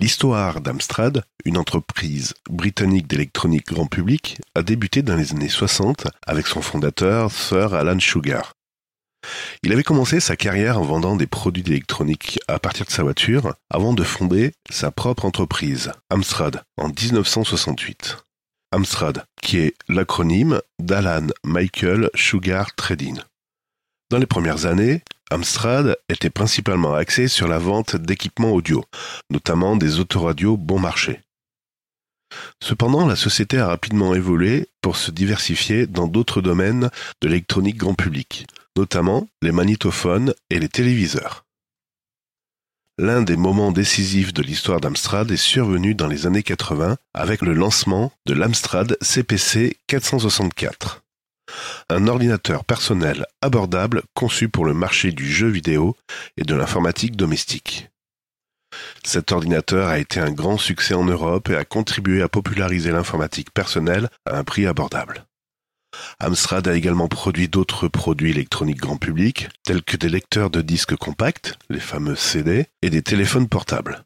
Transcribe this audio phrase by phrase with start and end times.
[0.00, 6.46] L'histoire d'Amstrad, une entreprise britannique d'électronique grand public, a débuté dans les années 60 avec
[6.46, 8.54] son fondateur, Sir Alan Sugar.
[9.62, 13.54] Il avait commencé sa carrière en vendant des produits d'électronique à partir de sa voiture
[13.68, 18.16] avant de fonder sa propre entreprise, Amstrad, en 1968.
[18.72, 23.18] Amstrad, qui est l'acronyme d'Alan Michael Sugar Trading.
[24.08, 28.84] Dans les premières années, Amstrad était principalement axé sur la vente d'équipements audio,
[29.30, 31.20] notamment des autoradios bon marché.
[32.62, 36.90] Cependant, la société a rapidement évolué pour se diversifier dans d'autres domaines
[37.22, 41.44] de l'électronique grand public, notamment les magnétophones et les téléviseurs.
[42.98, 47.54] L'un des moments décisifs de l'histoire d'Amstrad est survenu dans les années 80 avec le
[47.54, 51.02] lancement de l'Amstrad CPC 464.
[51.88, 55.96] Un ordinateur personnel abordable conçu pour le marché du jeu vidéo
[56.36, 57.90] et de l'informatique domestique.
[59.04, 63.52] Cet ordinateur a été un grand succès en Europe et a contribué à populariser l'informatique
[63.52, 65.26] personnelle à un prix abordable.
[66.20, 70.96] Amstrad a également produit d'autres produits électroniques grand public, tels que des lecteurs de disques
[70.96, 74.04] compacts, les fameux CD, et des téléphones portables.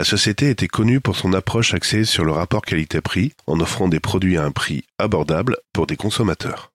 [0.00, 4.00] La société était connue pour son approche axée sur le rapport qualité-prix, en offrant des
[4.00, 6.72] produits à un prix abordable pour des consommateurs.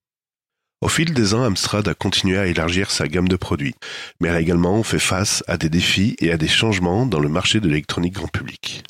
[0.81, 3.73] Au fil des ans, Amstrad a continué à élargir sa gamme de produits,
[4.19, 7.27] mais elle a également fait face à des défis et à des changements dans le
[7.27, 8.83] marché de l'électronique grand public.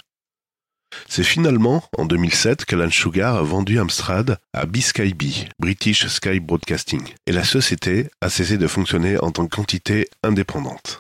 [1.08, 7.32] C'est finalement en 2007 qu'Alan Sugar a vendu Amstrad à BSkyB, British Sky Broadcasting, et
[7.32, 10.95] la société a cessé de fonctionner en tant qu'entité indépendante.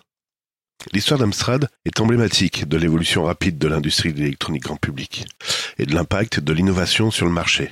[0.92, 5.26] L'histoire d'Amstrad est emblématique de l'évolution rapide de l'industrie de l'électronique grand public
[5.78, 7.72] et de l'impact de l'innovation sur le marché.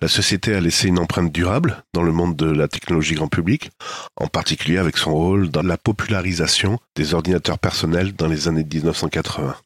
[0.00, 3.70] La société a laissé une empreinte durable dans le monde de la technologie grand public,
[4.16, 9.56] en particulier avec son rôle dans la popularisation des ordinateurs personnels dans les années 1980.